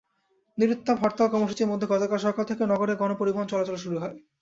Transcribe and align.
নিরুত্তাপ 0.57 0.97
হরতাল 1.01 1.27
কর্মসূচির 1.29 1.69
মধ্যে 1.71 1.89
গতকাল 1.91 2.19
সকাল 2.21 2.43
থেকে 2.49 2.63
নগরে 2.71 2.93
গণপরিবহন 3.01 3.45
চলাচল 3.51 3.77
শুরু 3.83 3.97
হয়। 3.97 4.15